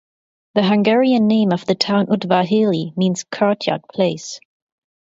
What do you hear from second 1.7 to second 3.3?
town "Udvarhely" means